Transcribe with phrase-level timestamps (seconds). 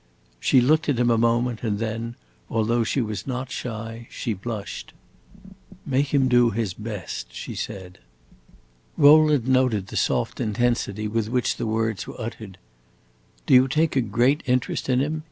[0.39, 2.15] She looked at him a moment and then,
[2.49, 4.93] although she was not shy, she blushed.
[5.85, 7.99] "Make him do his best," she said.
[8.97, 12.57] Rowland noted the soft intensity with which the words were uttered.
[13.45, 15.19] "Do you take a great interest in him?"